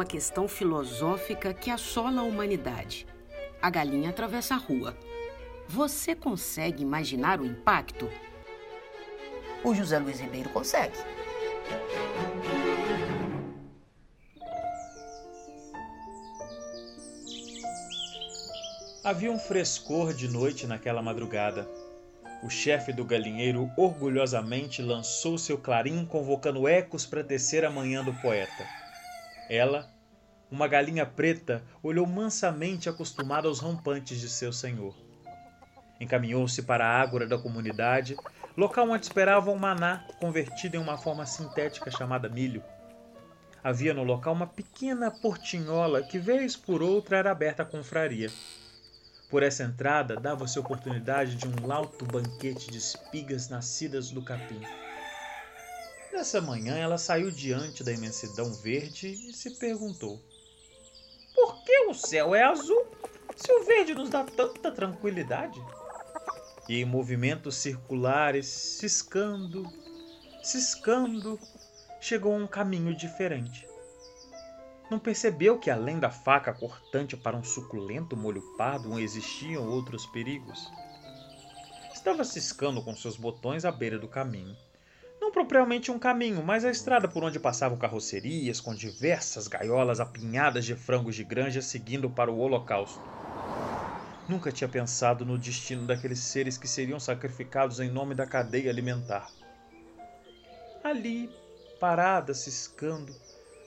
uma 0.00 0.06
questão 0.06 0.48
filosófica 0.48 1.52
que 1.52 1.70
assola 1.70 2.22
a 2.22 2.24
humanidade. 2.24 3.06
A 3.60 3.68
galinha 3.68 4.08
atravessa 4.08 4.54
a 4.54 4.56
rua. 4.56 4.96
Você 5.68 6.14
consegue 6.14 6.82
imaginar 6.82 7.38
o 7.38 7.44
impacto? 7.44 8.08
O 9.62 9.74
José 9.74 9.98
Luiz 9.98 10.18
Ribeiro 10.18 10.48
consegue. 10.48 10.96
Havia 19.04 19.30
um 19.30 19.38
frescor 19.38 20.14
de 20.14 20.28
noite 20.28 20.66
naquela 20.66 21.02
madrugada. 21.02 21.68
O 22.42 22.48
chefe 22.48 22.90
do 22.90 23.04
galinheiro 23.04 23.70
orgulhosamente 23.76 24.80
lançou 24.80 25.36
seu 25.36 25.58
clarim 25.58 26.06
convocando 26.06 26.66
ecos 26.66 27.04
para 27.04 27.22
tecer 27.22 27.66
a 27.66 27.70
manhã 27.70 28.02
do 28.02 28.14
poeta. 28.14 28.66
Ela, 29.50 29.99
uma 30.50 30.66
galinha 30.66 31.06
preta, 31.06 31.62
olhou 31.82 32.06
mansamente 32.06 32.88
acostumada 32.88 33.46
aos 33.46 33.60
rompantes 33.60 34.18
de 34.18 34.28
seu 34.28 34.52
senhor. 34.52 34.94
Encaminhou-se 36.00 36.62
para 36.62 36.86
a 36.86 37.00
ágora 37.00 37.26
da 37.26 37.38
comunidade, 37.38 38.16
local 38.56 38.88
onde 38.88 39.04
esperava 39.04 39.50
um 39.50 39.58
maná 39.58 40.06
convertido 40.18 40.76
em 40.76 40.80
uma 40.80 40.96
forma 40.96 41.26
sintética 41.26 41.90
chamada 41.90 42.28
milho. 42.28 42.62
Havia 43.62 43.92
no 43.92 44.02
local 44.02 44.32
uma 44.32 44.46
pequena 44.46 45.10
portinhola 45.10 46.02
que, 46.02 46.18
vez 46.18 46.56
por 46.56 46.82
outra, 46.82 47.18
era 47.18 47.30
aberta 47.30 47.62
à 47.62 47.66
confraria. 47.66 48.30
Por 49.28 49.42
essa 49.42 49.62
entrada 49.62 50.16
dava-se 50.16 50.58
oportunidade 50.58 51.36
de 51.36 51.46
um 51.46 51.66
lauto 51.66 52.04
banquete 52.06 52.70
de 52.70 52.78
espigas 52.78 53.48
nascidas 53.48 54.10
do 54.10 54.22
capim. 54.22 54.60
Nessa 56.12 56.40
manhã 56.40 56.76
ela 56.76 56.98
saiu 56.98 57.30
diante 57.30 57.84
da 57.84 57.92
imensidão 57.92 58.52
verde 58.54 59.06
e 59.08 59.32
se 59.32 59.58
perguntou: 59.58 60.20
o 61.90 61.94
céu 61.94 62.34
é 62.34 62.44
azul 62.44 62.86
se 63.36 63.52
o 63.52 63.64
verde 63.64 63.94
nos 63.94 64.08
dá 64.08 64.22
tanta 64.22 64.70
tranquilidade? 64.70 65.60
E 66.68 66.80
em 66.80 66.84
movimentos 66.84 67.56
circulares, 67.56 68.46
ciscando, 68.46 69.66
ciscando, 70.42 71.38
chegou 72.00 72.32
a 72.32 72.36
um 72.36 72.46
caminho 72.46 72.94
diferente. 72.94 73.66
Não 74.88 74.98
percebeu 74.98 75.58
que 75.58 75.70
além 75.70 75.98
da 75.98 76.10
faca 76.10 76.52
cortante 76.52 77.16
para 77.16 77.36
um 77.36 77.44
suculento 77.44 78.16
molho 78.16 78.42
pardo 78.56 78.98
existiam 78.98 79.68
outros 79.68 80.06
perigos? 80.06 80.70
Estava 81.92 82.24
ciscando 82.24 82.82
com 82.82 82.94
seus 82.94 83.16
botões 83.16 83.64
à 83.64 83.72
beira 83.72 83.98
do 83.98 84.08
caminho. 84.08 84.56
Não 85.30 85.34
propriamente 85.34 85.92
um 85.92 85.98
caminho, 85.98 86.42
mas 86.42 86.64
a 86.64 86.72
estrada 86.72 87.06
por 87.06 87.22
onde 87.22 87.38
passavam 87.38 87.78
carrocerias 87.78 88.60
com 88.60 88.74
diversas 88.74 89.46
gaiolas 89.46 90.00
apinhadas 90.00 90.64
de 90.64 90.74
frangos 90.74 91.14
de 91.14 91.22
granja 91.22 91.62
seguindo 91.62 92.10
para 92.10 92.32
o 92.32 92.38
holocausto. 92.40 93.00
Nunca 94.28 94.50
tinha 94.50 94.66
pensado 94.66 95.24
no 95.24 95.38
destino 95.38 95.86
daqueles 95.86 96.18
seres 96.18 96.58
que 96.58 96.66
seriam 96.66 96.98
sacrificados 96.98 97.78
em 97.78 97.88
nome 97.88 98.12
da 98.12 98.26
cadeia 98.26 98.72
alimentar. 98.72 99.30
Ali, 100.82 101.30
parada, 101.78 102.34
ciscando, 102.34 103.14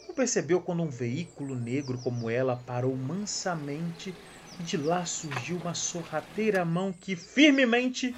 não 0.06 0.14
percebeu 0.14 0.60
quando 0.60 0.84
um 0.84 0.90
veículo 0.90 1.56
negro 1.56 1.98
como 2.00 2.30
ela 2.30 2.58
parou 2.58 2.94
mansamente 2.94 4.14
e 4.60 4.64
de 4.64 4.76
lá 4.76 5.06
surgiu 5.06 5.56
uma 5.60 5.74
sorrateira 5.74 6.66
mão 6.66 6.92
que 6.92 7.16
firmemente 7.16 8.14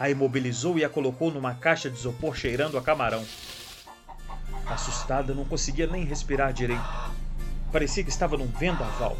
a 0.00 0.08
imobilizou 0.08 0.78
e 0.78 0.84
a 0.84 0.88
colocou 0.88 1.30
numa 1.30 1.54
caixa 1.54 1.90
de 1.90 1.98
isopor 1.98 2.34
cheirando 2.34 2.78
a 2.78 2.82
camarão. 2.82 3.22
Assustada, 4.66 5.34
não 5.34 5.44
conseguia 5.44 5.86
nem 5.86 6.06
respirar 6.06 6.54
direito. 6.54 6.82
Parecia 7.70 8.02
que 8.02 8.08
estava 8.08 8.38
num 8.38 8.46
vendaval. 8.46 9.14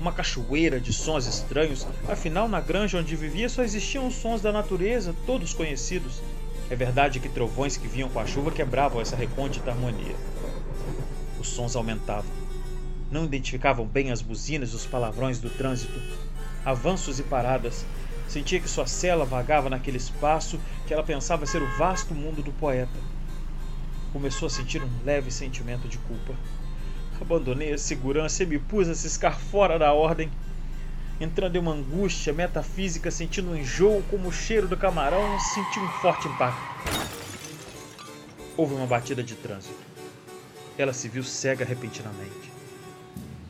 Uma 0.00 0.10
cachoeira 0.10 0.80
de 0.80 0.94
sons 0.94 1.26
estranhos, 1.26 1.86
afinal, 2.08 2.48
na 2.48 2.58
granja 2.58 2.96
onde 2.96 3.14
vivia 3.14 3.50
só 3.50 3.62
existiam 3.62 4.06
os 4.06 4.14
sons 4.14 4.40
da 4.40 4.50
natureza, 4.50 5.14
todos 5.26 5.52
conhecidos. 5.52 6.22
É 6.70 6.74
verdade 6.74 7.20
que 7.20 7.28
trovões 7.28 7.76
que 7.76 7.86
vinham 7.86 8.08
com 8.08 8.18
a 8.18 8.26
chuva 8.26 8.50
quebravam 8.50 9.02
essa 9.02 9.14
recôndita 9.14 9.72
harmonia. 9.72 10.16
Os 11.38 11.48
sons 11.48 11.76
aumentavam. 11.76 12.30
Não 13.10 13.26
identificavam 13.26 13.84
bem 13.84 14.10
as 14.10 14.22
buzinas 14.22 14.72
e 14.72 14.76
os 14.76 14.86
palavrões 14.86 15.38
do 15.38 15.50
trânsito. 15.50 16.00
Avanços 16.64 17.20
e 17.20 17.22
paradas. 17.22 17.84
Sentia 18.28 18.60
que 18.60 18.68
sua 18.68 18.86
cela 18.86 19.24
vagava 19.24 19.70
naquele 19.70 19.96
espaço 19.96 20.60
que 20.86 20.94
ela 20.94 21.02
pensava 21.02 21.46
ser 21.46 21.62
o 21.62 21.76
vasto 21.78 22.14
mundo 22.14 22.42
do 22.42 22.52
poeta. 22.52 22.98
Começou 24.12 24.46
a 24.46 24.50
sentir 24.50 24.82
um 24.82 24.90
leve 25.04 25.30
sentimento 25.30 25.88
de 25.88 25.98
culpa. 25.98 26.34
Abandonei 27.20 27.72
a 27.72 27.78
segurança 27.78 28.42
e 28.42 28.46
me 28.46 28.58
pus 28.58 28.88
a 28.88 28.94
ciscar 28.94 29.38
fora 29.38 29.78
da 29.78 29.92
ordem. 29.92 30.30
Entrando 31.20 31.56
em 31.56 31.58
uma 31.58 31.72
angústia 31.72 32.32
metafísica, 32.32 33.10
sentindo 33.10 33.50
um 33.50 33.56
enjoo 33.56 34.04
como 34.10 34.28
o 34.28 34.32
cheiro 34.32 34.68
do 34.68 34.76
camarão, 34.76 35.40
senti 35.40 35.80
um 35.80 35.88
forte 35.88 36.28
impacto. 36.28 36.60
Houve 38.56 38.74
uma 38.74 38.86
batida 38.86 39.22
de 39.22 39.34
trânsito 39.34 39.88
ela 40.78 40.92
se 40.92 41.08
viu 41.08 41.24
cega 41.24 41.64
repentinamente. 41.64 42.52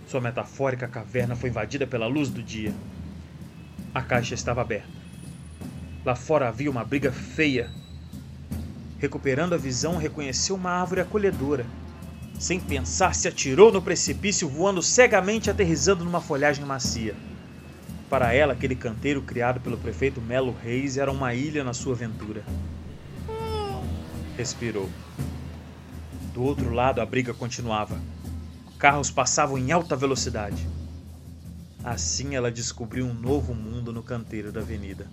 Sua 0.06 0.21
metafórica 0.21 0.88
caverna 0.88 1.37
foi 1.37 1.50
invadida 1.50 1.87
pela 1.87 2.06
luz 2.06 2.31
do 2.31 2.43
dia. 2.43 2.72
A 3.98 4.03
caixa 4.03 4.32
estava 4.32 4.60
aberta. 4.60 4.86
Lá 6.04 6.14
fora 6.14 6.47
havia 6.47 6.70
uma 6.70 6.84
briga 6.84 7.10
feia. 7.10 7.69
Recuperando 8.97 9.54
a 9.54 9.59
visão, 9.59 9.97
reconheceu 9.97 10.54
uma 10.54 10.70
árvore 10.70 11.00
acolhedora. 11.00 11.66
Sem 12.38 12.60
pensar, 12.60 13.12
se 13.12 13.26
atirou 13.26 13.72
no 13.72 13.82
precipício, 13.82 14.48
voando 14.48 14.81
cegamente, 14.84 15.50
aterrizando 15.50 16.04
numa 16.04 16.20
folhagem 16.20 16.64
macia. 16.64 17.12
Para 18.08 18.32
ela, 18.32 18.53
aquele 18.53 18.76
canteiro 18.76 19.20
criado 19.20 19.58
pelo 19.58 19.76
prefeito 19.76 20.20
Melo 20.20 20.54
Reis 20.62 20.97
era 20.97 21.10
uma 21.10 21.34
ilha 21.34 21.64
na 21.64 21.75
sua 21.75 21.94
aventura. 21.94 22.44
Respirou. 24.37 24.88
Do 26.32 26.44
outro 26.44 26.72
lado, 26.72 27.00
a 27.00 27.04
briga 27.04 27.34
continuava. 27.34 28.00
Carros 28.78 29.10
passavam 29.10 29.58
em 29.58 29.72
alta 29.72 29.97
velocidade. 29.97 30.78
Assim 31.91 32.34
ela 32.34 32.53
descobriu 32.53 33.06
um 33.06 33.15
novo 33.15 33.54
mundo 33.54 33.94
no 33.94 34.03
canteiro 34.03 34.53
da 34.53 34.60
avenida. 34.60 35.06